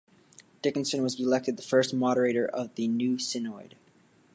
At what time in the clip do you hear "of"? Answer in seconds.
2.47-2.73